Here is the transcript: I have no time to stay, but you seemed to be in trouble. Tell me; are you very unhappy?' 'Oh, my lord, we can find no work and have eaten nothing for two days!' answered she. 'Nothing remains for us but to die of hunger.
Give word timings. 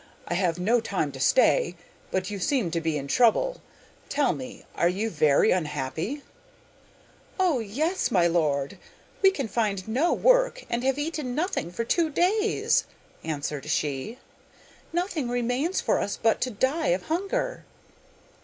I 0.27 0.33
have 0.33 0.57
no 0.57 0.79
time 0.81 1.11
to 1.11 1.19
stay, 1.19 1.75
but 2.09 2.31
you 2.31 2.39
seemed 2.39 2.73
to 2.73 2.81
be 2.81 2.97
in 2.97 3.07
trouble. 3.07 3.61
Tell 4.09 4.33
me; 4.33 4.65
are 4.73 4.89
you 4.89 5.11
very 5.11 5.51
unhappy?' 5.51 6.23
'Oh, 7.39 7.63
my 8.09 8.25
lord, 8.25 8.79
we 9.21 9.29
can 9.29 9.47
find 9.47 9.87
no 9.87 10.11
work 10.11 10.65
and 10.71 10.83
have 10.83 10.97
eaten 10.97 11.35
nothing 11.35 11.71
for 11.71 11.83
two 11.83 12.09
days!' 12.09 12.85
answered 13.23 13.69
she. 13.69 14.17
'Nothing 14.91 15.29
remains 15.29 15.81
for 15.81 15.99
us 15.99 16.17
but 16.17 16.41
to 16.41 16.49
die 16.49 16.87
of 16.87 17.03
hunger. 17.03 17.63